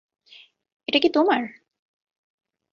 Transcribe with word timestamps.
এটা 0.87 0.99
কী 0.99 1.09
তোমার? 1.09 1.41